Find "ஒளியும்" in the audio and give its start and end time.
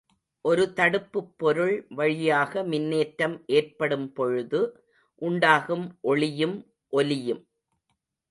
6.01-6.57